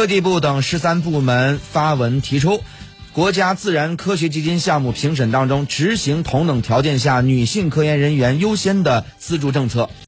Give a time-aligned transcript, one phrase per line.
[0.00, 2.64] 科技部等十三部门发文提出
[3.12, 9.90] 国家自然科学基金项目评审当中执行同等条件下女性科研人员优先的资助政策。